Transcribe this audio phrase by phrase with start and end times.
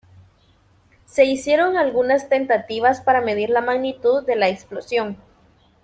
[1.05, 5.15] Se hicieron algunas tentativas para medir la magnitud de la explosión.